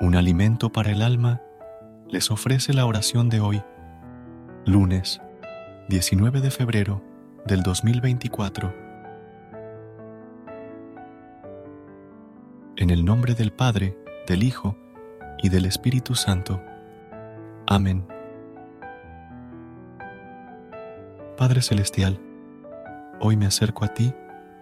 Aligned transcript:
Un 0.00 0.14
alimento 0.14 0.70
para 0.70 0.92
el 0.92 1.02
alma 1.02 1.42
les 2.08 2.30
ofrece 2.30 2.72
la 2.72 2.86
oración 2.86 3.28
de 3.28 3.40
hoy, 3.40 3.64
lunes 4.64 5.20
19 5.88 6.40
de 6.40 6.52
febrero 6.52 7.02
del 7.46 7.64
2024. 7.64 8.72
En 12.76 12.90
el 12.90 13.04
nombre 13.04 13.34
del 13.34 13.50
Padre, 13.50 13.98
del 14.28 14.44
Hijo 14.44 14.76
y 15.42 15.48
del 15.48 15.64
Espíritu 15.64 16.14
Santo. 16.14 16.62
Amén. 17.66 18.06
Padre 21.36 21.60
Celestial, 21.60 22.20
hoy 23.18 23.36
me 23.36 23.46
acerco 23.46 23.84
a 23.84 23.94
ti 23.94 24.14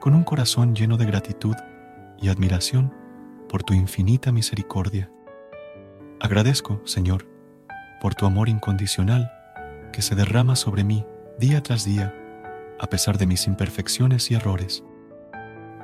con 0.00 0.16
un 0.16 0.24
corazón 0.24 0.74
lleno 0.74 0.96
de 0.96 1.06
gratitud 1.06 1.54
y 2.20 2.30
admiración 2.30 2.92
por 3.48 3.62
tu 3.62 3.74
infinita 3.74 4.32
misericordia. 4.32 5.08
Agradezco, 6.22 6.82
Señor, 6.84 7.26
por 7.98 8.14
tu 8.14 8.26
amor 8.26 8.50
incondicional 8.50 9.32
que 9.90 10.02
se 10.02 10.14
derrama 10.14 10.54
sobre 10.54 10.84
mí 10.84 11.06
día 11.38 11.62
tras 11.62 11.86
día, 11.86 12.14
a 12.78 12.86
pesar 12.88 13.16
de 13.16 13.26
mis 13.26 13.46
imperfecciones 13.46 14.30
y 14.30 14.34
errores. 14.34 14.84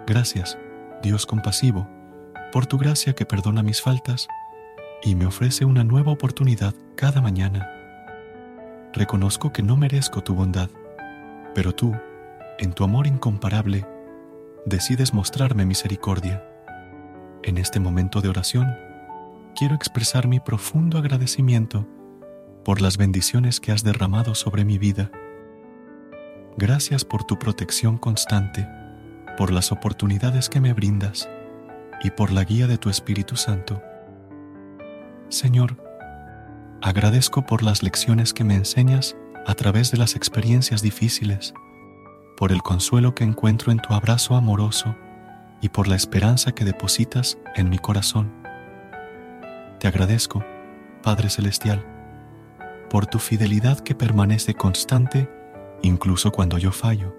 Gracias, 0.06 0.58
Dios 1.02 1.24
compasivo, 1.24 1.88
por 2.52 2.66
tu 2.66 2.76
gracia 2.76 3.14
que 3.14 3.24
perdona 3.24 3.62
mis 3.62 3.80
faltas 3.80 4.28
y 5.02 5.14
me 5.14 5.24
ofrece 5.24 5.64
una 5.64 5.84
nueva 5.84 6.12
oportunidad 6.12 6.74
cada 6.96 7.22
mañana. 7.22 7.70
Reconozco 8.92 9.54
que 9.54 9.62
no 9.62 9.78
merezco 9.78 10.22
tu 10.22 10.34
bondad, 10.34 10.68
pero 11.54 11.74
tú, 11.74 11.96
en 12.58 12.74
tu 12.74 12.84
amor 12.84 13.06
incomparable, 13.06 13.86
decides 14.66 15.14
mostrarme 15.14 15.64
misericordia. 15.64 16.46
En 17.42 17.56
este 17.56 17.80
momento 17.80 18.20
de 18.20 18.28
oración, 18.28 18.85
quiero 19.56 19.74
expresar 19.74 20.28
mi 20.28 20.38
profundo 20.38 20.98
agradecimiento 20.98 21.88
por 22.62 22.82
las 22.82 22.98
bendiciones 22.98 23.58
que 23.58 23.72
has 23.72 23.82
derramado 23.82 24.34
sobre 24.34 24.66
mi 24.66 24.76
vida. 24.76 25.10
Gracias 26.58 27.06
por 27.06 27.24
tu 27.24 27.38
protección 27.38 27.96
constante, 27.96 28.68
por 29.38 29.50
las 29.50 29.72
oportunidades 29.72 30.50
que 30.50 30.60
me 30.60 30.74
brindas 30.74 31.28
y 32.02 32.10
por 32.10 32.32
la 32.32 32.44
guía 32.44 32.66
de 32.66 32.76
tu 32.76 32.90
Espíritu 32.90 33.36
Santo. 33.36 33.82
Señor, 35.30 35.82
agradezco 36.82 37.46
por 37.46 37.62
las 37.62 37.82
lecciones 37.82 38.34
que 38.34 38.44
me 38.44 38.56
enseñas 38.56 39.16
a 39.46 39.54
través 39.54 39.90
de 39.90 39.96
las 39.96 40.16
experiencias 40.16 40.82
difíciles, 40.82 41.54
por 42.36 42.52
el 42.52 42.62
consuelo 42.62 43.14
que 43.14 43.24
encuentro 43.24 43.72
en 43.72 43.78
tu 43.78 43.94
abrazo 43.94 44.36
amoroso 44.36 44.94
y 45.62 45.70
por 45.70 45.88
la 45.88 45.96
esperanza 45.96 46.52
que 46.52 46.66
depositas 46.66 47.38
en 47.54 47.70
mi 47.70 47.78
corazón. 47.78 48.45
Te 49.86 49.90
agradezco, 49.90 50.44
Padre 51.00 51.30
Celestial, 51.30 51.86
por 52.90 53.06
tu 53.06 53.20
fidelidad 53.20 53.78
que 53.78 53.94
permanece 53.94 54.52
constante 54.52 55.30
incluso 55.80 56.32
cuando 56.32 56.58
yo 56.58 56.72
fallo. 56.72 57.16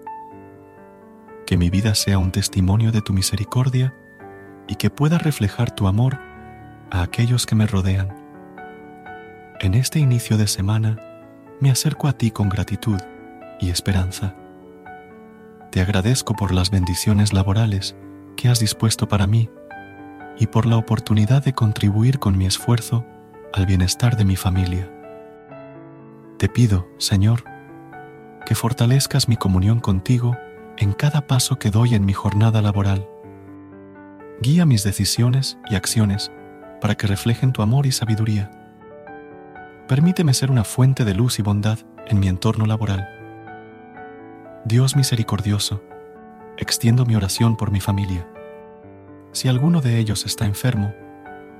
Que 1.46 1.56
mi 1.56 1.70
vida 1.70 1.94
sea 1.94 2.18
un 2.18 2.30
testimonio 2.30 2.92
de 2.92 3.00
tu 3.00 3.14
misericordia 3.14 3.94
y 4.66 4.74
que 4.74 4.90
pueda 4.90 5.16
reflejar 5.16 5.70
tu 5.70 5.88
amor 5.88 6.18
a 6.90 7.00
aquellos 7.00 7.46
que 7.46 7.54
me 7.54 7.66
rodean. 7.66 8.14
En 9.60 9.72
este 9.72 9.98
inicio 9.98 10.36
de 10.36 10.46
semana 10.46 10.98
me 11.60 11.70
acerco 11.70 12.06
a 12.06 12.12
ti 12.12 12.30
con 12.30 12.50
gratitud 12.50 13.00
y 13.60 13.70
esperanza. 13.70 14.34
Te 15.72 15.80
agradezco 15.80 16.34
por 16.34 16.52
las 16.52 16.70
bendiciones 16.70 17.32
laborales 17.32 17.96
que 18.36 18.50
has 18.50 18.60
dispuesto 18.60 19.08
para 19.08 19.26
mí 19.26 19.48
y 20.38 20.46
por 20.46 20.66
la 20.66 20.76
oportunidad 20.76 21.42
de 21.42 21.52
contribuir 21.52 22.18
con 22.18 22.36
mi 22.36 22.46
esfuerzo 22.46 23.04
al 23.52 23.66
bienestar 23.66 24.16
de 24.16 24.24
mi 24.24 24.36
familia. 24.36 24.90
Te 26.38 26.48
pido, 26.48 26.86
Señor, 26.98 27.44
que 28.46 28.54
fortalezcas 28.54 29.28
mi 29.28 29.36
comunión 29.36 29.80
contigo 29.80 30.36
en 30.76 30.92
cada 30.92 31.26
paso 31.26 31.58
que 31.58 31.70
doy 31.70 31.94
en 31.94 32.04
mi 32.04 32.12
jornada 32.12 32.62
laboral. 32.62 33.08
Guía 34.40 34.64
mis 34.64 34.84
decisiones 34.84 35.58
y 35.68 35.74
acciones 35.74 36.30
para 36.80 36.94
que 36.94 37.08
reflejen 37.08 37.52
tu 37.52 37.62
amor 37.62 37.86
y 37.86 37.92
sabiduría. 37.92 38.50
Permíteme 39.88 40.32
ser 40.34 40.50
una 40.50 40.64
fuente 40.64 41.04
de 41.04 41.14
luz 41.14 41.38
y 41.40 41.42
bondad 41.42 41.78
en 42.06 42.20
mi 42.20 42.28
entorno 42.28 42.66
laboral. 42.66 43.08
Dios 44.64 44.94
misericordioso, 44.94 45.82
extiendo 46.56 47.04
mi 47.04 47.16
oración 47.16 47.56
por 47.56 47.72
mi 47.72 47.80
familia. 47.80 48.28
Si 49.38 49.46
alguno 49.46 49.80
de 49.80 50.00
ellos 50.00 50.26
está 50.26 50.46
enfermo, 50.46 50.92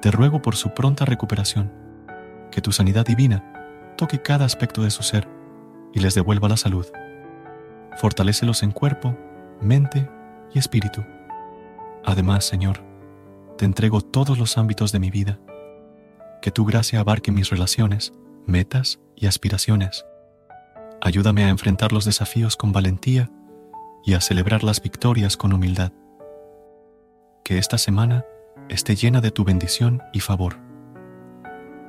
te 0.02 0.10
ruego 0.10 0.42
por 0.42 0.56
su 0.56 0.74
pronta 0.74 1.04
recuperación, 1.04 1.70
que 2.50 2.60
tu 2.60 2.72
sanidad 2.72 3.06
divina 3.06 3.94
toque 3.96 4.20
cada 4.20 4.44
aspecto 4.44 4.82
de 4.82 4.90
su 4.90 5.04
ser 5.04 5.28
y 5.94 6.00
les 6.00 6.16
devuelva 6.16 6.48
la 6.48 6.56
salud. 6.56 6.86
Fortalécelos 7.96 8.64
en 8.64 8.72
cuerpo, 8.72 9.16
mente 9.60 10.10
y 10.52 10.58
espíritu. 10.58 11.04
Además, 12.04 12.44
Señor, 12.44 12.82
te 13.56 13.64
entrego 13.64 14.00
todos 14.00 14.40
los 14.40 14.58
ámbitos 14.58 14.90
de 14.90 14.98
mi 14.98 15.12
vida. 15.12 15.38
Que 16.42 16.50
tu 16.50 16.64
gracia 16.64 16.98
abarque 16.98 17.30
mis 17.30 17.48
relaciones, 17.48 18.12
metas 18.44 18.98
y 19.14 19.26
aspiraciones. 19.26 20.04
Ayúdame 21.00 21.44
a 21.44 21.48
enfrentar 21.48 21.92
los 21.92 22.04
desafíos 22.04 22.56
con 22.56 22.72
valentía 22.72 23.30
y 24.04 24.14
a 24.14 24.20
celebrar 24.20 24.64
las 24.64 24.82
victorias 24.82 25.36
con 25.36 25.52
humildad. 25.52 25.92
Que 27.48 27.56
esta 27.56 27.78
semana 27.78 28.26
esté 28.68 28.94
llena 28.94 29.22
de 29.22 29.30
tu 29.30 29.42
bendición 29.42 30.02
y 30.12 30.20
favor. 30.20 30.58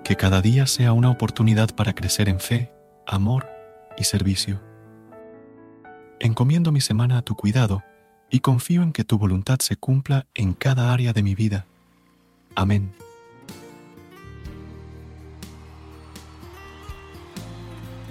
Que 0.06 0.16
cada 0.16 0.42
día 0.42 0.66
sea 0.68 0.94
una 0.94 1.10
oportunidad 1.10 1.76
para 1.76 1.92
crecer 1.92 2.30
en 2.30 2.40
fe, 2.40 2.72
amor 3.06 3.46
y 3.98 4.06
servicio. 4.06 4.62
Encomiendo 6.22 6.72
mi 6.72 6.80
semana 6.80 7.18
a 7.18 7.24
tu 7.24 7.36
cuidado 7.36 7.84
y 8.30 8.40
confío 8.40 8.84
en 8.84 8.94
que 8.94 9.04
tu 9.04 9.18
voluntad 9.18 9.60
se 9.60 9.76
cumpla 9.76 10.28
en 10.34 10.54
cada 10.54 10.94
área 10.94 11.12
de 11.12 11.24
mi 11.24 11.36
vida. 11.36 11.66
Amén. 12.56 12.94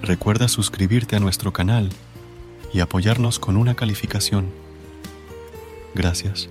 Recuerda 0.03 0.49
suscribirte 0.49 1.17
a 1.17 1.21
nuestro 1.21 1.55
canal 1.55 1.89
y 2.75 2.81
apoyarnos 2.81 3.39
con 3.39 3.57
una 3.57 3.75
calificación. 3.75 4.53
Gracias. 5.95 6.51